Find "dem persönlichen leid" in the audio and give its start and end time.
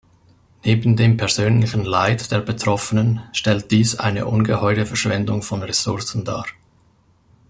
0.95-2.31